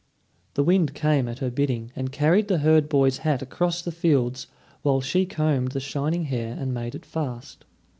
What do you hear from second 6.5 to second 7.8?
and made it fast.